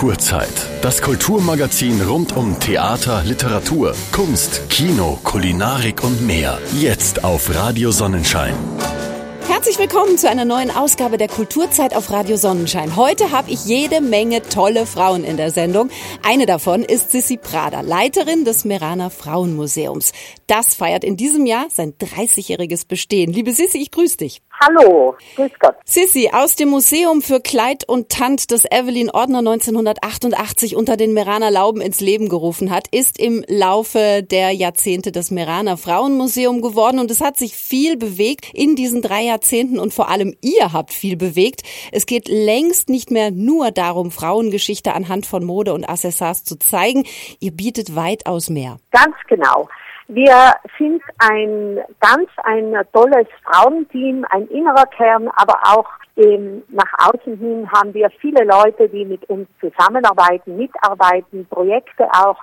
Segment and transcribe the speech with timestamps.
[0.00, 0.66] Kulturzeit.
[0.80, 6.58] Das Kulturmagazin rund um Theater, Literatur, Kunst, Kino, Kulinarik und mehr.
[6.72, 8.54] Jetzt auf Radio Sonnenschein.
[9.46, 12.96] Herzlich willkommen zu einer neuen Ausgabe der Kulturzeit auf Radio Sonnenschein.
[12.96, 15.90] Heute habe ich jede Menge tolle Frauen in der Sendung.
[16.22, 20.12] Eine davon ist Sissi Prader, Leiterin des Meraner Frauenmuseums.
[20.46, 23.34] Das feiert in diesem Jahr sein 30-jähriges Bestehen.
[23.34, 24.40] Liebe Sissi, ich grüße dich.
[24.62, 25.76] Hallo, grüß Gott.
[25.86, 31.50] Sissi, aus dem Museum für Kleid und Tant, das Evelyn Ordner 1988 unter den Meraner
[31.50, 37.10] Lauben ins Leben gerufen hat, ist im Laufe der Jahrzehnte das Meraner Frauenmuseum geworden und
[37.10, 41.16] es hat sich viel bewegt in diesen drei Jahrzehnten und vor allem ihr habt viel
[41.16, 41.62] bewegt.
[41.90, 47.04] Es geht längst nicht mehr nur darum, Frauengeschichte anhand von Mode und Accessoires zu zeigen.
[47.38, 48.76] Ihr bietet weitaus mehr.
[48.90, 49.70] Ganz genau.
[50.12, 55.86] Wir sind ein ganz ein tolles Frauenteam, ein innerer Kern, aber auch
[56.16, 62.38] ähm, nach außen hin haben wir viele Leute, die mit uns zusammenarbeiten, mitarbeiten, Projekte auch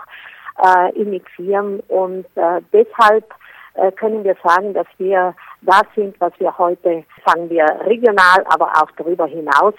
[0.63, 3.25] äh, initiieren und äh, deshalb
[3.73, 8.71] äh, können wir sagen, dass wir das sind, was wir heute, sagen wir, regional, aber
[8.81, 9.75] auch darüber hinaus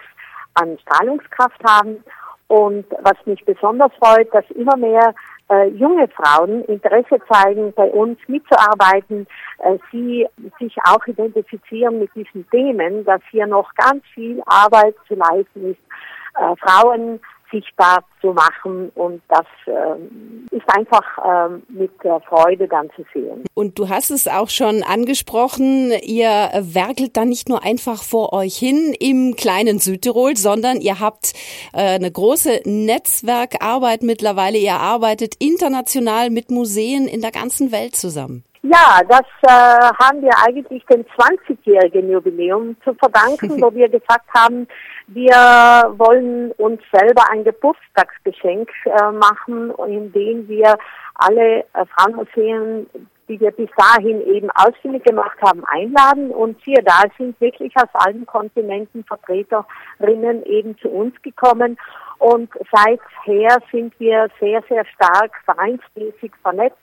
[0.53, 2.05] an Strahlungskraft haben.
[2.49, 5.15] Und was mich besonders freut, dass immer mehr
[5.51, 9.27] äh, junge Frauen Interesse zeigen, bei uns mitzuarbeiten,
[9.59, 10.27] äh, sie
[10.59, 15.81] sich auch identifizieren mit diesen Themen, dass hier noch ganz viel Arbeit zu leisten ist,
[16.35, 22.91] äh, Frauen sichtbar zu machen und das ähm, ist einfach ähm, mit äh, Freude dann
[22.97, 23.45] zu sehen.
[23.55, 28.57] Und du hast es auch schon angesprochen, ihr werkelt dann nicht nur einfach vor euch
[28.57, 31.33] hin im kleinen Südtirol, sondern ihr habt
[31.73, 34.59] äh, eine große Netzwerkarbeit mittlerweile.
[34.59, 38.45] Ihr arbeitet international mit Museen in der ganzen Welt zusammen.
[38.71, 44.69] Ja, das äh, haben wir eigentlich dem 20-jährigen Jubiläum zu verdanken, wo wir gesagt haben,
[45.07, 50.77] wir wollen uns selber ein Geburtstagsgeschenk äh, machen, indem wir
[51.15, 52.87] alle äh, Frauenmuseen,
[53.27, 56.31] die wir bis dahin eben ausfindig gemacht haben, einladen.
[56.31, 61.79] Und siehe da, sind wirklich aus allen Kontinenten Vertreterinnen eben zu uns gekommen.
[62.19, 66.77] Und seither sind wir sehr, sehr stark vereinsmäßig vernetzt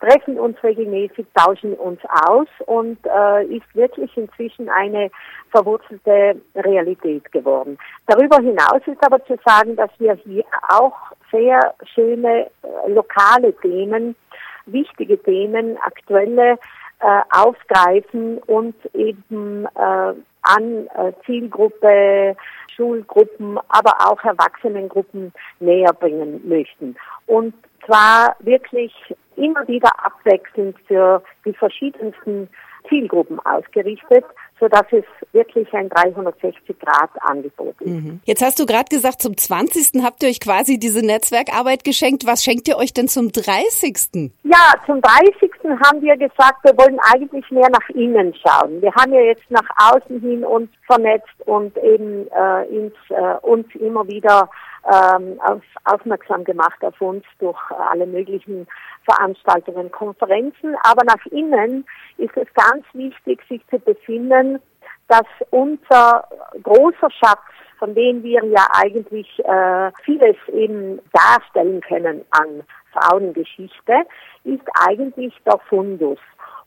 [0.00, 5.10] treffen uns regelmäßig, tauschen uns aus und äh, ist wirklich inzwischen eine
[5.50, 7.78] verwurzelte Realität geworden.
[8.06, 10.96] Darüber hinaus ist aber zu sagen, dass wir hier auch
[11.32, 14.14] sehr schöne äh, lokale Themen,
[14.66, 16.58] wichtige Themen, aktuelle
[17.00, 22.36] äh, aufgreifen und eben äh, an äh, Zielgruppe,
[22.74, 26.96] Schulgruppen, aber auch Erwachsenengruppen näher bringen möchten.
[27.26, 27.54] Und
[27.84, 28.92] zwar wirklich
[29.38, 32.48] immer wieder abwechselnd für die verschiedensten
[32.88, 34.24] Zielgruppen ausgerichtet,
[34.60, 37.86] so dass es wirklich ein 360-Grad-Angebot ist.
[37.86, 38.20] Mhm.
[38.24, 40.02] Jetzt hast du gerade gesagt, zum 20.
[40.02, 42.26] habt ihr euch quasi diese Netzwerkarbeit geschenkt.
[42.26, 44.32] Was schenkt ihr euch denn zum 30.?
[44.44, 45.50] Ja, zum 30.
[45.84, 48.80] haben wir gesagt, wir wollen eigentlich mehr nach innen schauen.
[48.82, 53.66] Wir haben ja jetzt nach außen hin uns vernetzt und eben äh, ins, äh, uns
[53.74, 54.48] immer wieder
[54.92, 58.66] ähm, auf, aufmerksam gemacht auf uns durch alle möglichen
[59.04, 60.76] Veranstaltungen, Konferenzen.
[60.82, 64.60] Aber nach innen ist es ganz wichtig, sich zu befinden,
[65.08, 66.28] dass unser
[66.62, 67.40] großer Schatz,
[67.78, 72.62] von dem wir ja eigentlich äh, vieles eben darstellen können an
[72.92, 73.94] Frauengeschichte,
[74.44, 76.18] ist eigentlich der Fundus.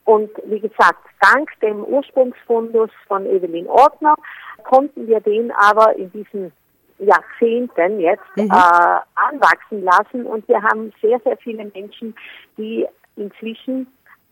[0.04, 4.16] Und wie gesagt, dank dem Ursprungsfundus von Evelyn Ortner
[4.64, 6.52] konnten wir den aber in diesen
[7.02, 8.50] Jahrzehnten jetzt mhm.
[8.50, 12.14] äh, anwachsen lassen und wir haben sehr, sehr viele Menschen,
[12.56, 12.86] die
[13.16, 13.86] inzwischen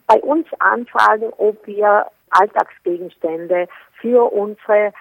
[0.07, 3.69] bei uns anfragen, ob wir Alltagsgegenstände
[4.01, 4.93] für unsere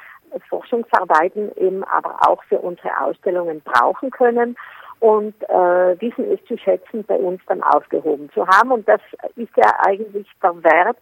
[0.50, 4.56] Forschungsarbeiten eben aber auch für unsere Ausstellungen brauchen können
[5.00, 8.72] und äh, wissen es zu schätzen, bei uns dann aufgehoben zu haben.
[8.72, 9.02] Und das
[9.36, 10.98] ist ja eigentlich der Wert,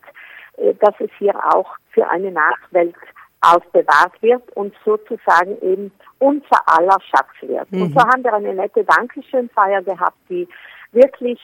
[0.57, 2.95] äh, dass es hier auch für eine Nachwelt
[3.41, 7.71] aufbewahrt wird und sozusagen eben unser aller Schatz wird.
[7.71, 7.83] Mhm.
[7.83, 10.47] Und so haben wir eine nette Dankeschönfeier gehabt, die
[10.91, 11.39] wirklich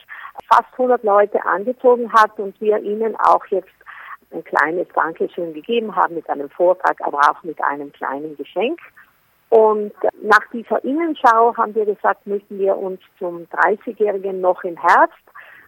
[0.48, 3.70] fast 100 Leute angezogen hat und wir ihnen auch jetzt
[4.32, 8.80] ein kleines Dankeschön gegeben haben mit einem Vortrag, aber auch mit einem kleinen Geschenk.
[9.50, 9.94] Und
[10.24, 15.22] nach dieser Innenschau haben wir gesagt, möchten wir uns zum 30-Jährigen noch im Herbst,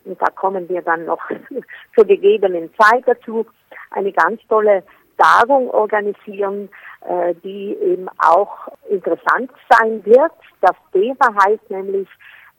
[0.05, 1.21] und da kommen wir dann noch
[1.95, 3.45] zur gegebenen Zeit dazu,
[3.91, 4.83] eine ganz tolle
[5.17, 6.69] Tagung organisieren,
[7.07, 10.31] äh, die eben auch interessant sein wird.
[10.61, 12.07] Das Thema heißt nämlich,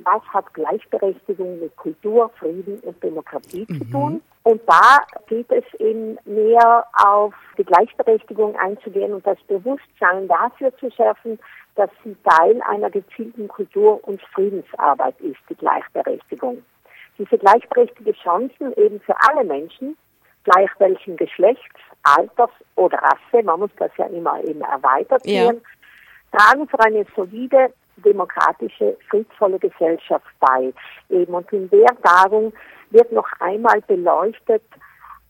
[0.00, 3.79] was hat Gleichberechtigung mit Kultur, Frieden und Demokratie mhm.
[3.79, 4.23] zu tun?
[4.43, 10.91] Und da geht es eben mehr auf die Gleichberechtigung einzugehen und das Bewusstsein dafür zu
[10.91, 11.38] schärfen,
[11.75, 16.62] dass sie Teil einer gezielten Kultur- und Friedensarbeit ist, die Gleichberechtigung.
[17.19, 19.97] Diese gleichberechtigte Chancen eben für alle Menschen,
[20.46, 25.60] gleich welchen Geschlechts, Alters oder Rasse, man muss das ja immer eben erweitert sehen,
[26.32, 26.38] ja.
[26.38, 30.72] tragen für eine solide, demokratische, friedvolle Gesellschaft bei.
[31.08, 31.34] Eben.
[31.34, 32.52] Und in der Tagung
[32.90, 34.62] wird noch einmal beleuchtet,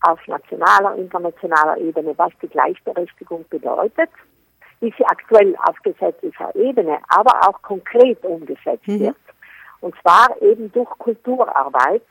[0.02, 4.10] auf nationaler, internationaler Ebene, was die Gleichberechtigung bedeutet,
[4.80, 9.00] wie sie aktuell auf gesetzlicher Ebene, aber auch konkret umgesetzt mhm.
[9.00, 9.16] wird.
[9.80, 12.02] Und zwar eben durch Kulturarbeit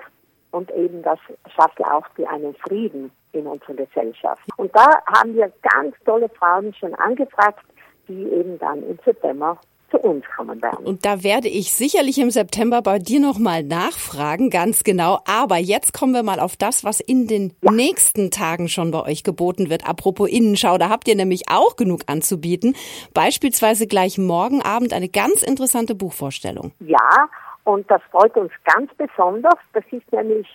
[0.55, 1.19] und eben das
[1.53, 4.41] schafft ja auch die einen Frieden in unserer Gesellschaft.
[4.55, 7.59] Und da haben wir ganz tolle Frauen schon angefragt,
[8.07, 9.59] die eben dann im September
[9.91, 10.85] zu uns kommen werden.
[10.85, 15.19] Und da werde ich sicherlich im September bei dir nochmal nachfragen, ganz genau.
[15.25, 17.71] Aber jetzt kommen wir mal auf das, was in den ja.
[17.71, 19.87] nächsten Tagen schon bei euch geboten wird.
[19.87, 22.75] Apropos Innenschau, da habt ihr nämlich auch genug anzubieten.
[23.13, 26.71] Beispielsweise gleich morgen Abend eine ganz interessante Buchvorstellung.
[26.79, 27.27] Ja,
[27.65, 29.59] und das freut uns ganz besonders.
[29.73, 30.47] Das ist nämlich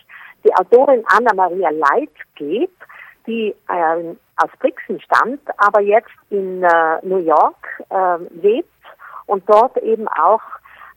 [0.43, 2.71] die Autorin Anna-Maria Leitgeb,
[3.27, 8.67] die äh, aus Brixen stammt, aber jetzt in äh, New York äh, lebt
[9.27, 10.41] und dort eben auch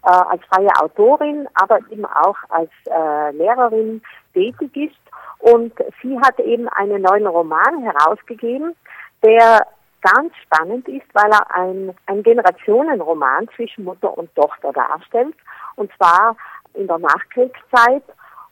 [0.05, 4.01] äh, als freie Autorin, aber eben auch als äh, Lehrerin
[4.33, 4.97] tätig ist.
[5.41, 8.75] Und sie hat eben einen neuen Roman herausgegeben,
[9.23, 9.67] der
[10.05, 15.35] ganz spannend ist, weil er ein, ein Generationenroman zwischen Mutter und Tochter darstellt.
[15.77, 16.37] Und zwar
[16.75, 18.03] in der Nachkriegszeit.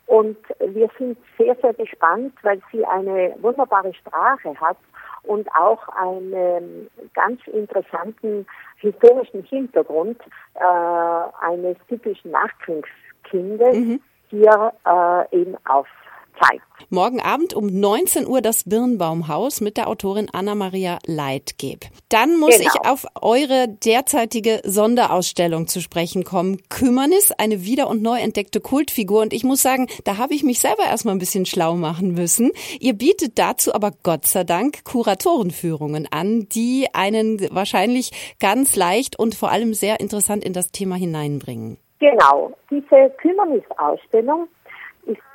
[0.05, 4.77] Und wir sind sehr, sehr gespannt, weil sie eine wunderbare Sprache hat
[5.23, 8.45] und auch einen ganz interessanten
[8.77, 10.19] historischen Hintergrund
[10.55, 14.01] äh, eines typischen Nachkriegskindes mhm.
[14.29, 15.87] hier äh, eben auf
[16.33, 16.61] Zeit.
[16.89, 21.85] Morgen Abend um 19 Uhr das Birnbaumhaus mit der Autorin Anna-Maria Leitgeb.
[22.09, 22.69] Dann muss genau.
[22.73, 26.61] ich auf eure derzeitige Sonderausstellung zu sprechen kommen.
[26.69, 29.21] Kümmernis, eine wieder und neu entdeckte Kultfigur.
[29.21, 32.51] Und ich muss sagen, da habe ich mich selber erstmal ein bisschen schlau machen müssen.
[32.79, 39.35] Ihr bietet dazu aber Gott sei Dank Kuratorenführungen an, die einen wahrscheinlich ganz leicht und
[39.35, 41.77] vor allem sehr interessant in das Thema hineinbringen.
[41.99, 42.51] Genau.
[42.69, 44.49] Diese Kümmernisausstellung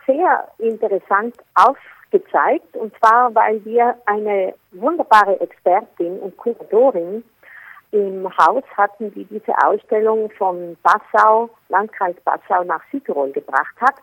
[0.09, 7.23] sehr interessant aufgezeigt, und zwar, weil wir eine wunderbare Expertin und Kuratorin
[7.91, 13.95] im Haus hatten, die diese Ausstellung von Passau, Landkreis Passau nach Südtirol gebracht hat.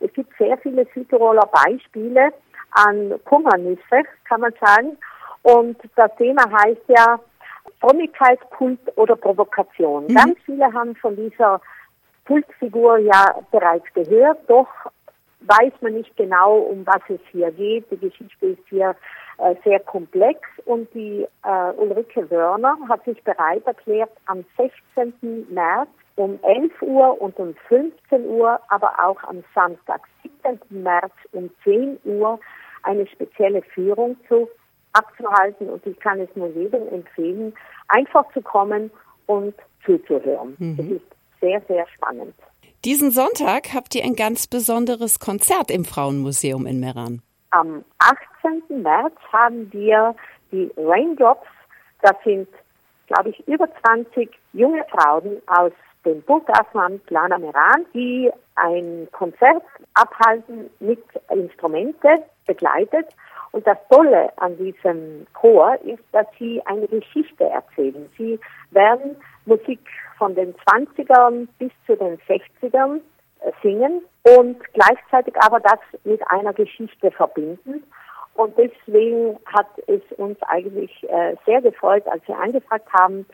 [0.00, 2.32] Es gibt sehr viele Südtiroler Beispiele
[2.72, 4.96] an Kummernisse, kann man sagen.
[5.42, 7.18] Und das Thema heißt ja
[7.80, 10.04] Frömmigkeit, Kult oder Provokation.
[10.04, 10.14] Mhm.
[10.14, 11.60] Ganz viele haben von dieser
[12.26, 14.68] Kultfigur ja bereits gehört, doch
[15.46, 17.90] weiß man nicht genau, um was es hier geht.
[17.90, 18.94] Die Geschichte ist hier
[19.38, 25.46] äh, sehr komplex und die äh, Ulrike Wörner hat sich bereit erklärt, am 16.
[25.50, 30.82] März um 11 Uhr und um 15 Uhr, aber auch am Samstag, 17.
[30.82, 32.38] März um 10 Uhr
[32.82, 34.48] eine spezielle Führung zu
[34.92, 37.54] abzuhalten und ich kann es nur jedem empfehlen,
[37.88, 38.90] einfach zu kommen
[39.26, 39.54] und
[39.84, 40.54] zuzuhören.
[40.58, 40.76] Mhm.
[40.76, 41.06] Das ist
[41.40, 42.34] sehr, sehr spannend.
[42.84, 47.22] Diesen Sonntag habt ihr ein ganz besonderes Konzert im Frauenmuseum in Meran.
[47.50, 48.82] Am 18.
[48.82, 50.16] März haben wir
[50.50, 51.46] die Raindrops.
[52.00, 52.48] Das sind,
[53.06, 55.70] glaube ich, über 20 junge Frauen aus
[56.04, 59.62] dem Burgassland Lana Meran, die ein Konzert
[59.94, 62.08] abhalten mit Instrumente
[62.48, 63.14] begleitet.
[63.52, 68.10] Und das Tolle an diesem Chor ist, dass sie eine Geschichte erzählen.
[68.18, 68.40] Sie
[68.72, 69.78] werden Musik
[70.22, 73.00] von den 20ern bis zu den 60ern
[73.40, 77.82] äh, singen und gleichzeitig aber das mit einer Geschichte verbinden.
[78.34, 83.26] Und deswegen hat es uns eigentlich äh, sehr gefreut, als wir angefragt haben,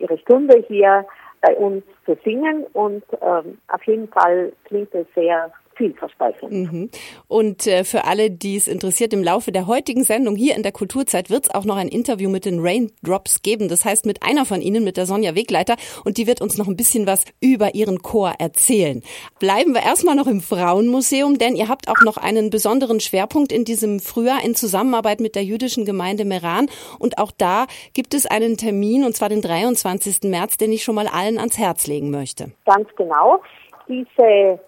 [0.00, 1.06] Ihre Stunde hier
[1.42, 2.66] bei uns zu singen.
[2.72, 6.52] Und ähm, auf jeden Fall klingt es sehr vielversprechend.
[6.52, 6.90] Mhm.
[7.28, 10.72] Und äh, für alle, die es interessiert, im Laufe der heutigen Sendung hier in der
[10.72, 13.68] Kulturzeit wird es auch noch ein Interview mit den Raindrops geben.
[13.68, 15.76] Das heißt mit einer von ihnen, mit der Sonja Wegleiter.
[16.04, 19.02] Und die wird uns noch ein bisschen was über ihren Chor erzählen.
[19.38, 23.64] Bleiben wir erstmal noch im Frauenmuseum, denn ihr habt auch noch einen besonderen Schwerpunkt in
[23.64, 26.68] diesem Frühjahr in Zusammenarbeit mit der jüdischen Gemeinde Meran.
[26.98, 30.30] Und auch da gibt es einen Termin, und zwar den 23.
[30.30, 32.52] März, den ich schon mal allen ans Herz legen möchte.
[32.64, 33.42] Ganz genau.
[33.88, 34.60] Diese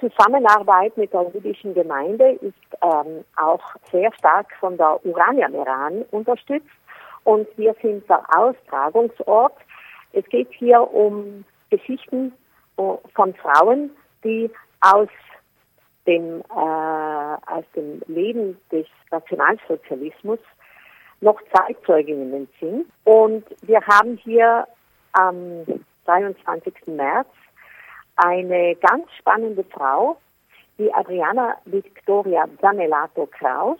[0.00, 6.68] Zusammenarbeit mit der jüdischen Gemeinde ist ähm, auch sehr stark von der Urania Meran unterstützt
[7.24, 9.54] und wir sind der Austragungsort.
[10.12, 12.32] Es geht hier um Geschichten
[12.76, 12.82] äh,
[13.14, 13.90] von Frauen,
[14.22, 14.50] die
[14.80, 15.08] aus
[16.06, 20.38] dem, äh, aus dem Leben des Nationalsozialismus
[21.20, 22.86] noch Zeitzeuginnen sind.
[23.04, 24.66] Und wir haben hier
[25.12, 25.64] am
[26.04, 26.74] 23.
[26.86, 27.28] März
[28.16, 30.16] eine ganz spannende Frau,
[30.78, 33.78] die Adriana Victoria Zanelato Kraus,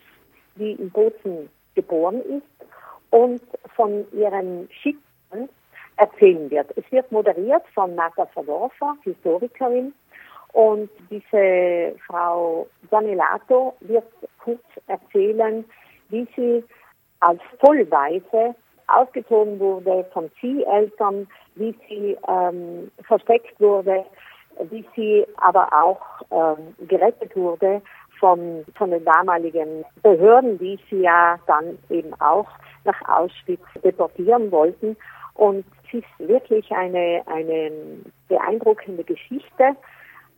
[0.57, 2.69] die in Bozen geboren ist
[3.11, 3.43] und
[3.75, 5.49] von ihren Schicksalen
[5.97, 6.77] erzählen wird.
[6.77, 9.93] Es wird moderiert von Marta Sadorfa, Historikerin,
[10.55, 14.05] und diese Frau Zanelato wird
[14.39, 15.65] kurz erzählen,
[16.11, 16.63] wie sie
[17.19, 18.55] als Vollweise
[18.87, 21.27] ausgezogen wurde von Zieheltern,
[21.57, 24.05] wie sie ähm, versteckt wurde,
[24.71, 27.83] wie sie aber auch ähm, gerettet wurde
[28.19, 32.49] von, von den damaligen Behörden, die sie ja dann eben auch
[32.85, 34.97] nach Auschwitz deportieren wollten.
[35.35, 37.71] Und es ist wirklich eine, eine
[38.29, 39.77] beeindruckende Geschichte,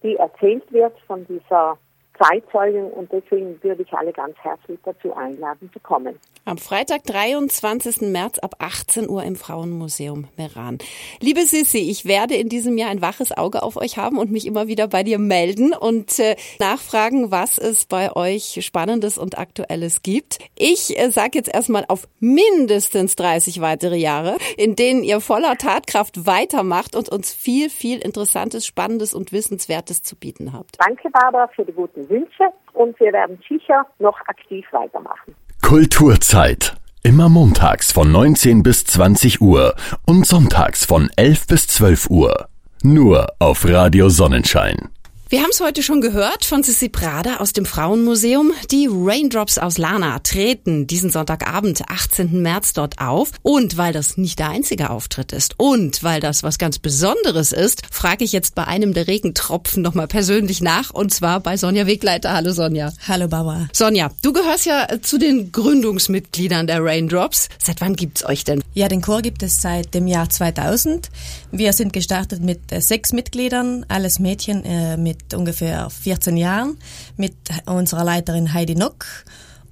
[0.03, 1.79] die erzählt wird von dieser
[2.19, 6.19] Zeitzeugen und deswegen würde ich alle ganz herzlich dazu einladen zu kommen.
[6.45, 8.03] Am Freitag, 23.
[8.03, 10.79] März ab 18 Uhr im Frauenmuseum Meran.
[11.21, 14.47] Liebe Sissi, ich werde in diesem Jahr ein waches Auge auf euch haben und mich
[14.47, 20.03] immer wieder bei dir melden und äh, nachfragen, was es bei euch Spannendes und Aktuelles
[20.03, 20.39] gibt.
[20.57, 26.27] Ich äh, sage jetzt erstmal auf mindestens 30 weitere Jahre, in denen ihr voller Tatkraft
[26.27, 30.77] weitermacht und uns viel, viel Interessantes, Spannendes und Wissenswertes zu bieten habt.
[30.79, 35.35] Danke, Barbara, für die guten Wünsche und wir werden sicher noch aktiv weitermachen.
[35.63, 36.77] Kulturzeit.
[37.03, 39.75] Immer montags von 19 bis 20 Uhr
[40.07, 42.49] und sonntags von 11 bis 12 Uhr.
[42.83, 44.91] Nur auf Radio Sonnenschein.
[45.29, 48.53] Wir haben es heute schon gehört von Sissi Prada aus dem Frauenmuseum.
[48.71, 52.43] Die Raindrops aus Lana treten diesen Sonntagabend, 18.
[52.43, 53.33] März dort auf.
[53.43, 57.83] Und weil das nicht der einzige Auftritt ist und weil das was ganz Besonderes ist,
[57.91, 62.33] frage ich jetzt bei einem der Regentropfen nochmal persönlich nach und zwar bei Sonja Wegleiter.
[62.33, 62.93] Hallo Sonja.
[63.09, 63.67] Hallo Barbara.
[63.73, 67.49] Sonja, du gehörst ja zu den Gründungsmitgliedern der Raindrops.
[67.61, 68.63] Seit wann gibt's euch denn?
[68.75, 71.11] Ja, den Chor gibt es seit dem Jahr 2000.
[71.51, 76.79] Wir sind gestartet mit äh, sechs Mitgliedern, alles Mädchen äh, mit mit ungefähr 14 Jahren
[77.17, 77.35] mit
[77.67, 79.07] unserer Leiterin Heidi Nock.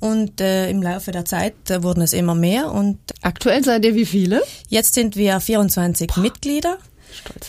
[0.00, 2.70] Und äh, im Laufe der Zeit wurden es immer mehr.
[2.72, 4.42] Und aktuell seid ihr wie viele?
[4.68, 6.20] Jetzt sind wir 24 Boah.
[6.20, 6.78] Mitglieder,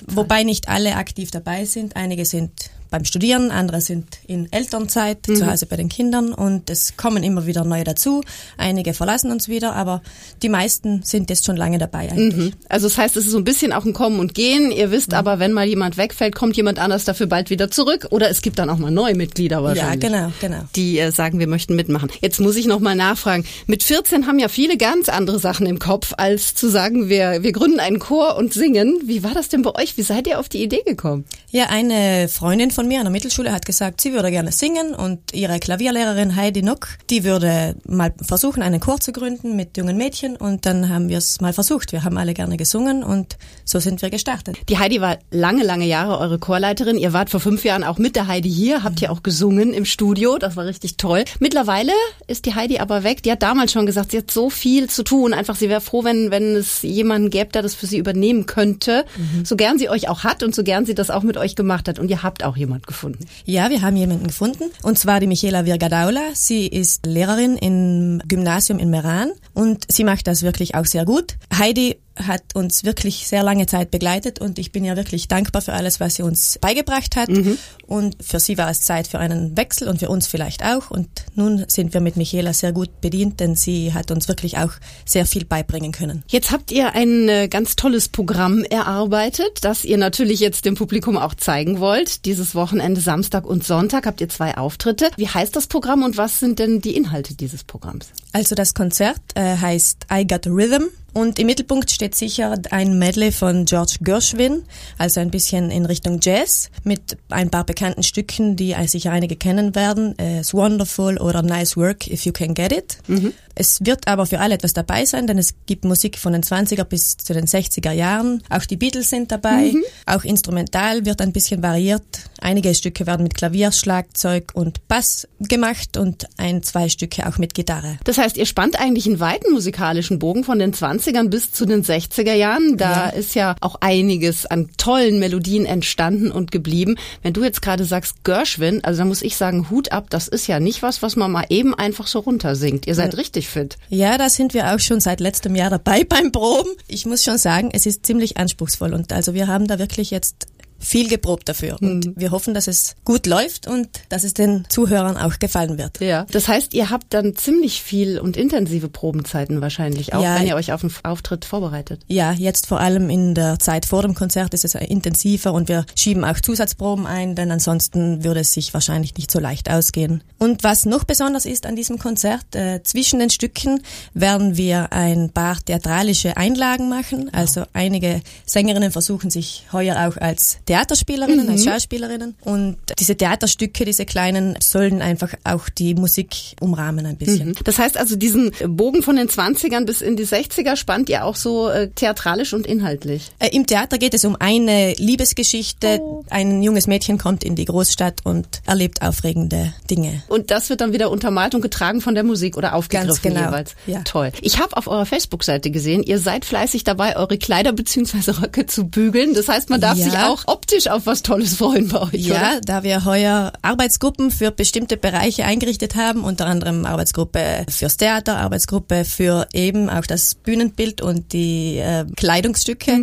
[0.07, 1.95] wobei nicht alle aktiv dabei sind.
[1.95, 5.35] Einige sind beim Studieren, andere sind in Elternzeit, mhm.
[5.35, 8.23] zu Hause bei den Kindern und es kommen immer wieder neue dazu.
[8.57, 10.01] Einige verlassen uns wieder, aber
[10.41, 12.53] die meisten sind jetzt schon lange dabei eigentlich.
[12.53, 12.53] Mhm.
[12.69, 14.71] Also das heißt, es ist so ein bisschen auch ein Kommen und Gehen.
[14.71, 15.17] Ihr wisst mhm.
[15.17, 18.59] aber, wenn mal jemand wegfällt, kommt jemand anders dafür bald wieder zurück oder es gibt
[18.59, 20.09] dann auch mal neue Mitglieder wahrscheinlich.
[20.09, 20.61] Ja, genau, genau.
[20.77, 22.09] Die äh, sagen, wir möchten mitmachen.
[22.21, 23.43] Jetzt muss ich noch mal nachfragen.
[23.67, 27.51] Mit 14 haben ja viele ganz andere Sachen im Kopf, als zu sagen, wir, wir
[27.51, 29.01] gründen einen Chor und singen.
[29.03, 29.97] Wie war das denn bei euch?
[29.97, 31.25] Wie seid ihr auf die Idee gekommen?
[31.51, 35.33] Ja, eine Freundin von mir an der Mittelschule hat gesagt, sie würde gerne singen und
[35.33, 40.35] ihre Klavierlehrerin Heidi Nock, die würde mal versuchen, einen Chor zu gründen mit jungen Mädchen
[40.35, 41.91] und dann haben wir es mal versucht.
[41.91, 44.57] Wir haben alle gerne gesungen und so sind wir gestartet.
[44.69, 46.97] Die Heidi war lange, lange Jahre eure Chorleiterin.
[46.97, 49.85] Ihr wart vor fünf Jahren auch mit der Heidi hier, habt ihr auch gesungen im
[49.85, 50.37] Studio.
[50.37, 51.25] Das war richtig toll.
[51.39, 51.91] Mittlerweile
[52.27, 53.23] ist die Heidi aber weg.
[53.23, 55.33] Die hat damals schon gesagt, sie hat so viel zu tun.
[55.33, 59.05] Einfach, sie wäre froh, wenn, wenn es jemanden gäbe, der das für sie übernehmen könnte.
[59.17, 59.45] Mhm.
[59.45, 61.87] So gern sie euch auch hat und so gern sie das auch mit euch gemacht
[61.87, 61.99] hat.
[61.99, 63.25] Und ihr habt auch jemand gefunden.
[63.45, 64.65] Ja, wir haben jemanden gefunden.
[64.83, 66.21] Und zwar die Michaela Virgadaula.
[66.33, 71.37] Sie ist Lehrerin im Gymnasium in Meran und sie macht das wirklich auch sehr gut.
[71.57, 75.73] Heidi hat uns wirklich sehr lange Zeit begleitet und ich bin ja wirklich dankbar für
[75.73, 77.29] alles, was sie uns beigebracht hat.
[77.29, 77.57] Mhm.
[77.85, 80.91] Und für sie war es Zeit für einen Wechsel und für uns vielleicht auch.
[80.91, 84.71] Und nun sind wir mit Michaela sehr gut bedient, denn sie hat uns wirklich auch
[85.05, 86.23] sehr viel beibringen können.
[86.27, 91.17] Jetzt habt ihr ein äh, ganz tolles Programm erarbeitet, das ihr natürlich jetzt dem Publikum
[91.17, 92.25] auch zeigen wollt.
[92.25, 95.09] Dieses Wochenende Samstag und Sonntag habt ihr zwei Auftritte.
[95.17, 98.07] Wie heißt das Programm und was sind denn die Inhalte dieses Programms?
[98.31, 103.31] Also das Konzert äh, heißt I Got Rhythm und im Mittelpunkt steht sicher ein Medley
[103.31, 104.63] von George Gershwin,
[104.97, 109.75] also ein bisschen in Richtung Jazz, mit ein paar bekannten Stücken, die sicher einige kennen
[109.75, 110.19] werden.
[110.19, 112.97] Äh, It's Wonderful oder Nice Work If You Can Get It.
[113.07, 113.33] Mhm.
[113.55, 116.83] Es wird aber für alle etwas dabei sein, denn es gibt Musik von den 20er
[116.83, 118.43] bis zu den 60er Jahren.
[118.49, 119.71] Auch die Beatles sind dabei.
[119.71, 119.83] Mhm.
[120.05, 122.03] Auch instrumental wird ein bisschen variiert.
[122.41, 127.53] Einige Stücke werden mit Klavier, Schlagzeug und Bass gemacht und ein, zwei Stücke auch mit
[127.53, 127.97] Gitarre.
[128.03, 131.83] Das heißt, ihr spannt eigentlich einen weiten musikalischen Bogen von den 20ern bis zu den
[131.83, 132.77] 60er Jahren.
[132.77, 133.09] Da ja.
[133.09, 136.97] ist ja auch einiges an tollen Melodien entstanden und geblieben.
[137.23, 140.47] Wenn du jetzt gerade sagst Gershwin, also da muss ich sagen, Hut ab, das ist
[140.47, 142.85] ja nicht was, was man mal eben einfach so runtersingt.
[142.85, 143.19] Ihr seid ja.
[143.19, 143.77] richtig fit.
[143.89, 146.71] Ja, da sind wir auch schon seit letztem Jahr dabei beim Proben.
[146.87, 150.47] Ich muss schon sagen, es ist ziemlich anspruchsvoll und also wir haben da wirklich jetzt
[150.79, 151.77] viel geprobt dafür.
[151.81, 155.99] Und wir hoffen, dass es gut läuft und dass es den Zuhörern auch gefallen wird.
[155.99, 156.25] Ja.
[156.31, 160.39] Das heißt, ihr habt dann ziemlich viel und intensive Probenzeiten wahrscheinlich auch, Ja.
[160.39, 162.01] wenn ihr euch auf den Auftritt vorbereitet.
[162.07, 165.85] Ja, jetzt vor allem in der Zeit vor dem Konzert ist es intensiver und wir
[165.95, 170.23] schieben auch Zusatzproben ein, denn ansonsten würde es sich wahrscheinlich nicht so leicht ausgehen.
[170.37, 173.81] Und was noch besonders ist an diesem Konzert, äh, zwischen den Stücken
[174.13, 177.33] werden wir ein paar theatralische Einlagen machen.
[177.33, 182.35] Also einige Sängerinnen versuchen sich heuer auch als Theaterspielerinnen, als Schauspielerinnen.
[182.43, 187.55] Und diese Theaterstücke, diese kleinen, sollen einfach auch die Musik umrahmen ein bisschen.
[187.63, 191.35] Das heißt also, diesen Bogen von den 20ern bis in die 60er spannt ihr auch
[191.35, 193.31] so äh, theatralisch und inhaltlich.
[193.39, 196.01] Äh, Im Theater geht es um eine Liebesgeschichte.
[196.29, 200.23] Ein junges Mädchen kommt in die Großstadt und erlebt aufregende Dinge.
[200.27, 203.45] Und das wird dann wieder untermalt und getragen von der Musik oder aufgegriffen Ganz genau,
[203.45, 203.75] jeweils.
[203.87, 204.01] ja.
[204.03, 204.31] Toll.
[204.41, 208.31] Ich habe auf eurer Facebook-Seite gesehen, ihr seid fleißig dabei, eure Kleider bzw.
[208.41, 209.33] Röcke zu bügeln.
[209.33, 210.05] Das heißt, man darf Ja.
[210.05, 212.61] sich auch optisch auf was Tolles freuen bei euch, Ja, oder?
[212.61, 219.03] da wir heuer Arbeitsgruppen für bestimmte Bereiche eingerichtet haben, unter anderem Arbeitsgruppe fürs Theater, Arbeitsgruppe
[219.03, 223.01] für eben auch das Bühnenbild und die äh, Kleidungsstücke.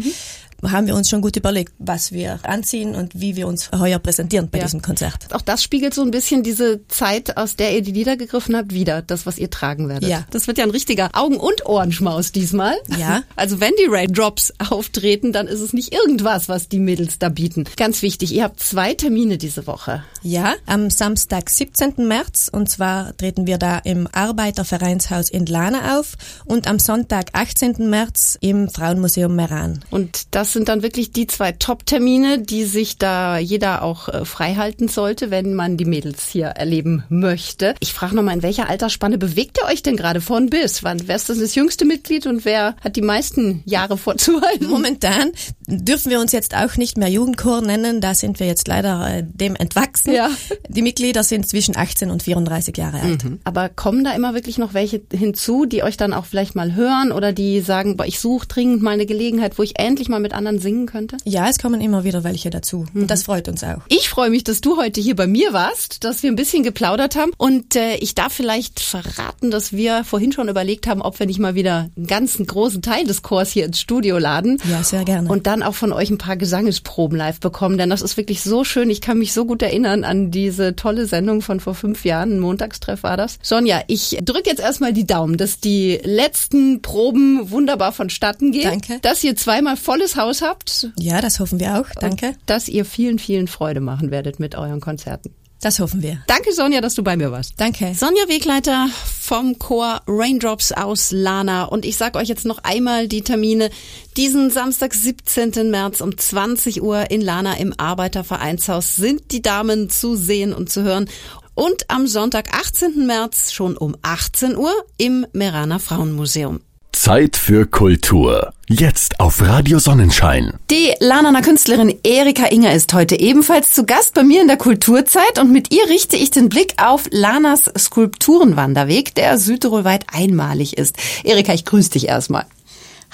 [0.62, 4.48] Haben wir uns schon gut überlegt, was wir anziehen und wie wir uns heuer präsentieren
[4.50, 4.64] bei Ja.
[4.64, 5.26] diesem Konzert.
[5.32, 8.72] Auch das spiegelt so ein bisschen diese Zeit, aus der ihr die Lieder gegriffen habt,
[8.72, 9.02] wieder.
[9.02, 10.08] Das, was ihr tragen werdet.
[10.08, 10.24] Ja.
[10.30, 12.74] Das wird ja ein richtiger Augen- und Ohrenschmaus diesmal.
[12.98, 13.22] Ja.
[13.36, 17.64] Also wenn die Raindrops auftreten, dann ist es nicht irgendwas, was die Mädels da bieten.
[17.76, 20.04] Ganz wichtig, ihr habt zwei Termine diese Woche.
[20.22, 22.06] Ja, am Samstag, 17.
[22.06, 27.88] März, und zwar treten wir da im Arbeitervereinshaus in Lana auf und am Sonntag, 18.
[27.90, 29.84] März, im Frauenmuseum Meran.
[29.90, 34.54] Und das sind dann wirklich die zwei Top-Termine, die sich da jeder auch äh, frei
[34.54, 37.74] halten sollte, wenn man die Mädels hier erleben möchte.
[37.80, 40.82] Ich frage nochmal, in welcher Altersspanne bewegt ihr euch denn gerade von bis?
[40.82, 44.68] Wann, wer ist das, das jüngste Mitglied und wer hat die meisten Jahre vorzuhalten?
[44.68, 45.32] Momentan
[45.78, 49.22] dürfen wir uns jetzt auch nicht mehr Jugendchor nennen, da sind wir jetzt leider äh,
[49.24, 50.12] dem entwachsen.
[50.12, 50.30] Ja.
[50.68, 53.24] Die Mitglieder sind zwischen 18 und 34 Jahre alt.
[53.44, 57.12] Aber kommen da immer wirklich noch welche hinzu, die euch dann auch vielleicht mal hören
[57.12, 60.32] oder die sagen, boah, ich suche dringend mal eine Gelegenheit, wo ich endlich mal mit
[60.32, 61.16] anderen singen könnte?
[61.24, 63.82] Ja, es kommen immer wieder welche dazu und das freut uns auch.
[63.88, 67.16] Ich freue mich, dass du heute hier bei mir warst, dass wir ein bisschen geplaudert
[67.16, 71.26] haben und äh, ich darf vielleicht verraten, dass wir vorhin schon überlegt haben, ob wir
[71.26, 74.58] nicht mal wieder einen ganzen großen Teil des Chors hier ins Studio laden.
[74.70, 75.28] Ja, sehr gerne.
[75.28, 78.64] Und dann auch von euch ein paar Gesangesproben live bekommen, denn das ist wirklich so
[78.64, 78.90] schön.
[78.90, 82.40] Ich kann mich so gut erinnern an diese tolle Sendung von vor fünf Jahren, ein
[82.40, 83.38] Montagstreff war das.
[83.42, 88.64] Sonja, ich drücke jetzt erstmal die Daumen, dass die letzten Proben wunderbar vonstatten gehen.
[88.64, 88.98] Danke.
[89.02, 90.88] Dass ihr zweimal volles Haus habt.
[90.98, 91.86] Ja, das hoffen wir auch.
[92.00, 92.34] Danke.
[92.46, 95.34] Dass ihr vielen, vielen Freude machen werdet mit euren Konzerten.
[95.62, 96.20] Das hoffen wir.
[96.26, 97.54] Danke, Sonja, dass du bei mir warst.
[97.56, 97.94] Danke.
[97.94, 98.88] Sonja Wegleiter
[99.20, 101.64] vom Chor Raindrops aus Lana.
[101.66, 103.70] Und ich sage euch jetzt noch einmal die Termine.
[104.16, 105.70] Diesen Samstag, 17.
[105.70, 110.82] März um 20 Uhr in Lana im Arbeitervereinshaus sind die Damen zu sehen und zu
[110.82, 111.08] hören.
[111.54, 113.06] Und am Sonntag, 18.
[113.06, 116.60] März schon um 18 Uhr im Meraner Frauenmuseum.
[116.92, 118.52] Zeit für Kultur.
[118.68, 120.52] Jetzt auf Radio Sonnenschein.
[120.70, 125.38] Die Lananer Künstlerin Erika Inger ist heute ebenfalls zu Gast bei mir in der Kulturzeit
[125.40, 130.96] und mit ihr richte ich den Blick auf Lanas Skulpturenwanderweg, der südtirolweit einmalig ist.
[131.24, 132.44] Erika, ich grüße dich erstmal.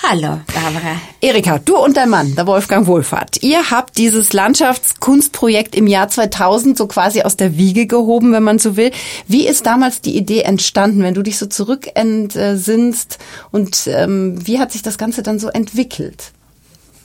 [0.00, 1.00] Hallo, Barbara.
[1.20, 6.78] Erika, du und dein Mann, der Wolfgang Wohlfahrt, ihr habt dieses Landschaftskunstprojekt im Jahr 2000
[6.78, 8.92] so quasi aus der Wiege gehoben, wenn man so will.
[9.26, 13.18] Wie ist damals die Idee entstanden, wenn du dich so zurückentsinnst
[13.50, 16.30] und ähm, wie hat sich das Ganze dann so entwickelt?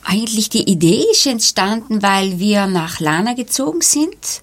[0.06, 4.42] Eigentlich die Idee ist entstanden, weil wir nach Lana gezogen sind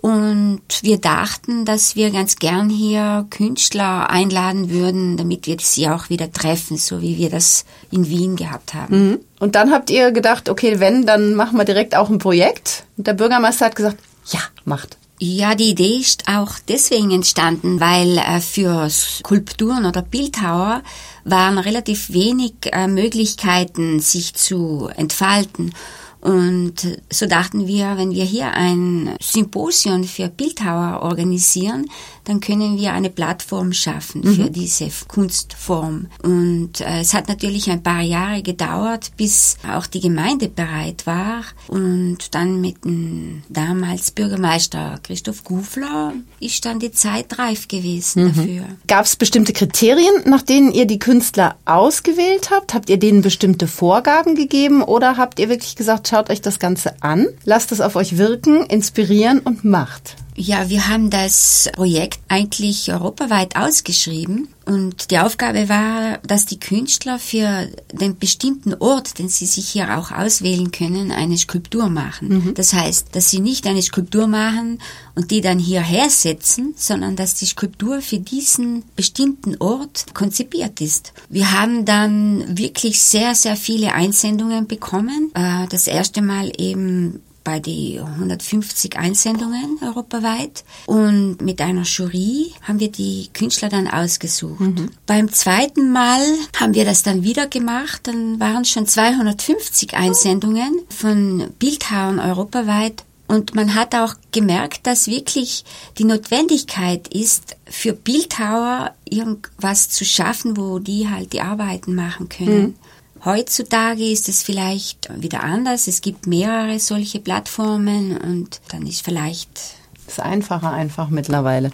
[0.00, 6.08] und wir dachten, dass wir ganz gern hier Künstler einladen würden, damit wir sie auch
[6.08, 9.18] wieder treffen, so wie wir das in Wien gehabt haben.
[9.40, 12.84] Und dann habt ihr gedacht, okay, wenn, dann machen wir direkt auch ein Projekt.
[12.96, 14.96] Und der Bürgermeister hat gesagt, ja, macht.
[15.20, 20.82] Ja, die Idee ist auch deswegen entstanden, weil äh, für Skulpturen oder Bildhauer
[21.24, 25.74] waren relativ wenig äh, Möglichkeiten, sich zu entfalten.
[26.20, 31.88] Und so dachten wir, wenn wir hier ein Symposium für Bildhauer organisieren,
[32.28, 36.08] dann können wir eine Plattform schaffen für diese Kunstform.
[36.22, 41.42] Und äh, es hat natürlich ein paar Jahre gedauert, bis auch die Gemeinde bereit war.
[41.68, 48.64] Und dann mit dem damals Bürgermeister Christoph Gufler ist dann die Zeit reif gewesen dafür.
[48.86, 52.74] Gab es bestimmte Kriterien, nach denen ihr die Künstler ausgewählt habt?
[52.74, 57.02] Habt ihr denen bestimmte Vorgaben gegeben oder habt ihr wirklich gesagt, schaut euch das Ganze
[57.02, 60.16] an, lasst es auf euch wirken, inspirieren und macht?
[60.40, 67.18] Ja, wir haben das Projekt eigentlich europaweit ausgeschrieben und die Aufgabe war, dass die Künstler
[67.18, 72.28] für den bestimmten Ort, den sie sich hier auch auswählen können, eine Skulptur machen.
[72.28, 72.54] Mhm.
[72.54, 74.80] Das heißt, dass sie nicht eine Skulptur machen
[75.16, 81.14] und die dann hierher setzen, sondern dass die Skulptur für diesen bestimmten Ort konzipiert ist.
[81.28, 85.32] Wir haben dann wirklich sehr, sehr viele Einsendungen bekommen.
[85.34, 92.78] Äh, das erste Mal eben bei die 150 Einsendungen europaweit und mit einer Jury haben
[92.78, 94.60] wir die Künstler dann ausgesucht.
[94.60, 94.90] Mhm.
[95.06, 96.20] Beim zweiten Mal
[96.60, 103.54] haben wir das dann wieder gemacht, dann waren schon 250 Einsendungen von Bildhauern europaweit und
[103.54, 105.64] man hat auch gemerkt, dass wirklich
[105.96, 112.60] die Notwendigkeit ist, für Bildhauer irgendwas zu schaffen, wo die halt die Arbeiten machen können.
[112.60, 112.74] Mhm.
[113.24, 115.88] Heutzutage ist es vielleicht wieder anders.
[115.88, 119.78] Es gibt mehrere solche Plattformen und dann ist vielleicht
[120.08, 121.70] ist einfacher einfach mittlerweile.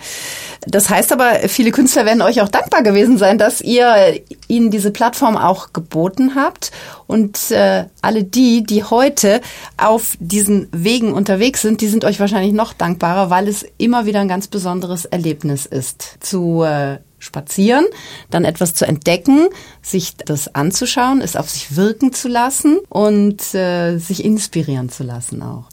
[0.66, 4.90] Das heißt aber, viele Künstler werden euch auch dankbar gewesen sein, dass ihr ihnen diese
[4.90, 6.72] Plattform auch geboten habt.
[7.06, 9.40] Und äh, alle die, die heute
[9.76, 14.20] auf diesen Wegen unterwegs sind, die sind euch wahrscheinlich noch dankbarer, weil es immer wieder
[14.20, 16.16] ein ganz besonderes Erlebnis ist.
[16.20, 17.86] Zu äh, spazieren,
[18.30, 19.48] dann etwas zu entdecken,
[19.82, 25.42] sich das anzuschauen, es auf sich wirken zu lassen und äh, sich inspirieren zu lassen
[25.42, 25.68] auch.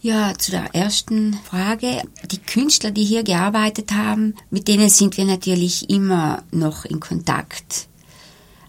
[0.00, 2.02] Ja, zu der ersten Frage.
[2.30, 7.86] Die Künstler, die hier gearbeitet haben, mit denen sind wir natürlich immer noch in Kontakt.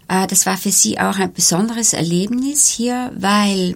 [0.08, 3.74] Äh, das war für sie auch ein besonderes Erlebnis hier, weil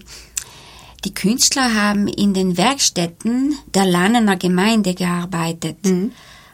[1.05, 5.85] die Künstler haben in den Werkstätten der Lannener Gemeinde gearbeitet.
[5.85, 6.12] Mhm.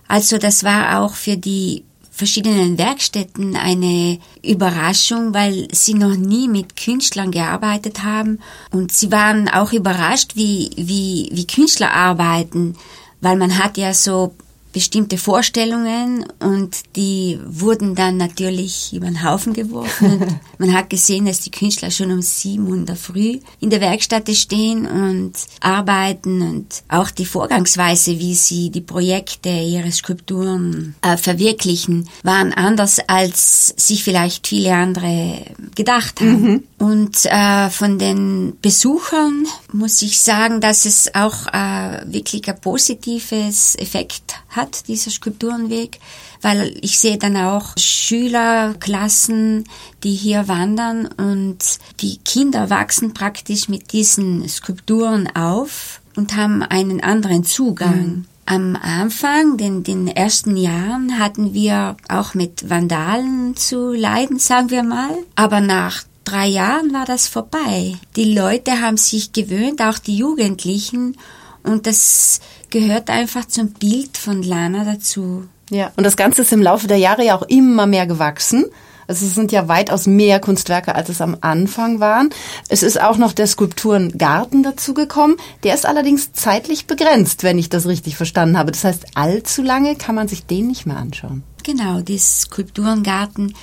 [0.09, 6.77] Also das war auch für die verschiedenen Werkstätten eine Überraschung, weil sie noch nie mit
[6.77, 8.38] Künstlern gearbeitet haben.
[8.70, 12.77] Und sie waren auch überrascht, wie, wie, wie Künstler arbeiten,
[13.20, 14.35] weil man hat ja so
[14.74, 20.20] bestimmte Vorstellungen und die wurden dann natürlich über den Haufen geworfen.
[20.20, 23.70] Und man hat gesehen, dass die Künstler schon um sieben Uhr in der Früh in
[23.70, 30.96] der Werkstatt stehen und arbeiten und auch die Vorgangsweise, wie sie die Projekte ihre Skulpturen
[31.02, 35.44] äh, verwirklichen, waren anders, als sich vielleicht viele andere
[35.76, 36.42] gedacht haben.
[36.42, 36.64] Mhm.
[36.85, 43.75] Und äh, von den Besuchern muss ich sagen, dass es auch äh, wirklich ein positives
[43.77, 45.99] Effekt hat, dieser Skulpturenweg,
[46.42, 49.64] weil ich sehe dann auch Schülerklassen,
[50.03, 51.57] die hier wandern und
[52.01, 58.07] die Kinder wachsen praktisch mit diesen Skulpturen auf und haben einen anderen Zugang.
[58.07, 58.25] Mhm.
[58.44, 64.83] Am Anfang, in den ersten Jahren, hatten wir auch mit Vandalen zu leiden, sagen wir
[64.83, 65.16] mal.
[65.35, 67.96] Aber nach drei Jahren war das vorbei.
[68.16, 71.16] Die Leute haben sich gewöhnt, auch die Jugendlichen,
[71.64, 75.44] und das gehört einfach zum Bild von Lana dazu.
[75.70, 78.66] Ja, und das Ganze ist im Laufe der Jahre ja auch immer mehr gewachsen.
[79.06, 82.30] Also es sind ja weitaus mehr Kunstwerke, als es am Anfang waren.
[82.68, 85.37] Es ist auch noch der Skulpturengarten dazugekommen.
[85.62, 88.72] Der ist allerdings zeitlich begrenzt, wenn ich das richtig verstanden habe.
[88.72, 91.42] Das heißt, allzu lange kann man sich den nicht mehr anschauen.
[91.64, 93.54] Genau, der Skulpturengarten,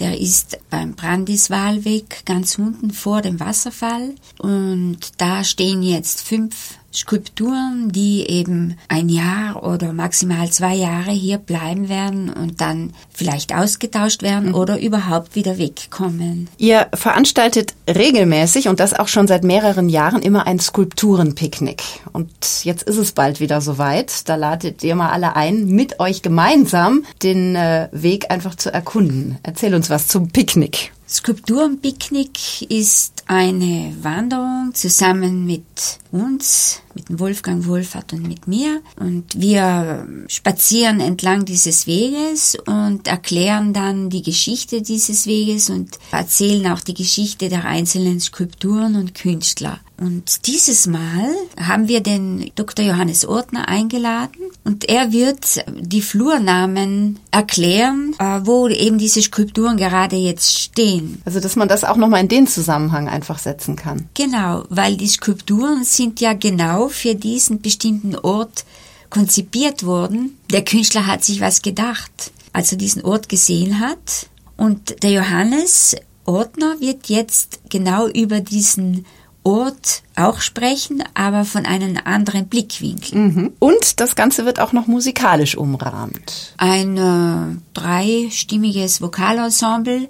[0.00, 4.14] der ist beim Brandiswahlweg ganz unten vor dem Wasserfall.
[4.38, 11.38] Und da stehen jetzt fünf Skulpturen, die eben ein Jahr oder maximal zwei Jahre hier
[11.38, 14.54] bleiben werden und dann vielleicht ausgetauscht werden mhm.
[14.54, 16.48] oder überhaupt wieder wegkommen.
[16.58, 21.82] Ihr veranstaltet regelmäßig und das auch schon seit mehreren Jahren immer ein Skulpturenpicknick.
[22.12, 22.30] Und
[22.64, 24.28] jetzt ist es bald wieder soweit.
[24.28, 29.38] Da ladet ihr mal alle ein, mit euch gemeinsam den äh, Weg einfach zu erkunden.
[29.42, 30.92] Erzähl uns was zum Picknick.
[31.10, 35.62] Skulpturenpicknick ist eine Wanderung zusammen mit
[36.10, 38.80] uns, mit Wolfgang Wohlfahrt und mit mir.
[38.98, 46.72] Und wir spazieren entlang dieses Weges und erklären dann die Geschichte dieses Weges und erzählen
[46.72, 49.78] auch die Geschichte der einzelnen Skulpturen und Künstler.
[50.00, 51.28] Und dieses Mal
[51.60, 52.86] haben wir den Dr.
[52.86, 60.16] Johannes Ortner eingeladen und er wird die Flurnamen erklären, äh, wo eben diese Skulpturen gerade
[60.16, 61.20] jetzt stehen.
[61.26, 64.08] Also, dass man das auch nochmal in den Zusammenhang einfach setzen kann.
[64.14, 68.64] Genau, weil die Skulpturen sind ja genau für diesen bestimmten Ort
[69.10, 70.38] konzipiert worden.
[70.50, 74.26] Der Künstler hat sich was gedacht, als er diesen Ort gesehen hat.
[74.56, 79.04] Und der Johannes Ortner wird jetzt genau über diesen
[79.42, 83.18] Ort auch sprechen, aber von einem anderen Blickwinkel.
[83.18, 83.52] Mhm.
[83.58, 86.54] Und das Ganze wird auch noch musikalisch umrahmt.
[86.56, 90.08] Ein äh, dreistimmiges Vokalensemble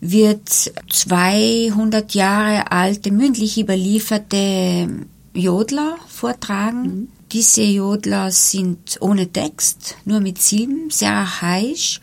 [0.00, 0.48] wird
[0.90, 4.88] 200 Jahre alte mündlich überlieferte
[5.34, 6.82] Jodler vortragen.
[6.82, 7.08] Mhm.
[7.32, 12.00] Diese Jodler sind ohne Text, nur mit Silben, sehr archaisch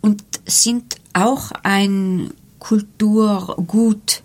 [0.00, 4.21] und sind auch ein Kulturgut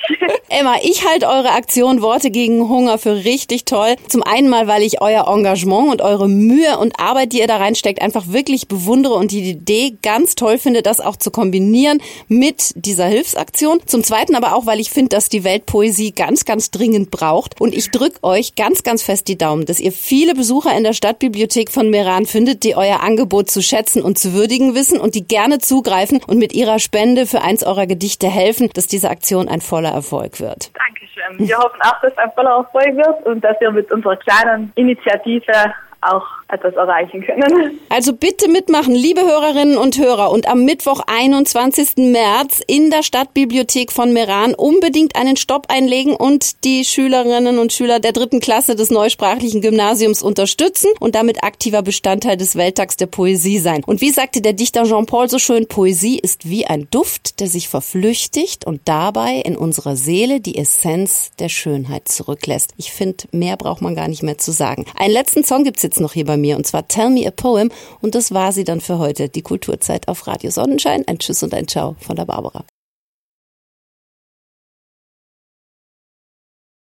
[0.48, 3.96] Emma, ich halte eure Aktion Worte gegen Hunger für richtig toll.
[4.08, 7.58] Zum einen mal, weil ich euer Engagement und eure Mühe und Arbeit, die ihr da
[7.58, 12.72] reinsteckt, einfach wirklich bewundere und die Idee ganz toll finde, das auch zu kombinieren mit
[12.76, 13.80] dieser Hilfsaktion.
[13.84, 17.60] Zum zweiten aber auch, weil ich finde, dass die Weltpoesie ganz, ganz dringend braucht.
[17.60, 20.92] Und ich drücke euch ganz, ganz fest die Daumen, dass ihr viele Besucher in der
[20.94, 25.26] Stadtbibliothek von Meran findet, die euer Angebot zu schätzen und zu würdigen wissen und die
[25.26, 29.60] gerne zugreifen und mit ihrer Spende für eins eurer Gedichte helfen, dass diese Aktion ein
[29.60, 30.70] voller Erfolg wird.
[30.74, 31.46] Dankeschön.
[31.46, 34.72] Wir hoffen auch, dass es ein voller Erfolg wird und dass wir mit unserer kleinen
[34.76, 37.80] Initiative auch etwas erreichen können.
[37.90, 40.30] Also bitte mitmachen, liebe Hörerinnen und Hörer.
[40.30, 41.96] Und am Mittwoch, 21.
[41.96, 47.98] März in der Stadtbibliothek von Meran unbedingt einen Stopp einlegen und die Schülerinnen und Schüler
[47.98, 53.58] der dritten Klasse des neusprachlichen Gymnasiums unterstützen und damit aktiver Bestandteil des Welttags der Poesie
[53.58, 53.82] sein.
[53.84, 57.68] Und wie sagte der Dichter Jean-Paul so schön, Poesie ist wie ein Duft, der sich
[57.68, 62.74] verflüchtigt und dabei in unserer Seele die Essenz der Schönheit zurücklässt.
[62.76, 64.84] Ich finde, mehr braucht man gar nicht mehr zu sagen.
[64.96, 67.70] Einen letzten Song gibt's jetzt noch hier bei mir und zwar Tell Me a Poem
[68.00, 71.04] und das war sie dann für heute, die Kulturzeit auf Radio Sonnenschein.
[71.06, 72.64] Ein Tschüss und ein Ciao von der Barbara.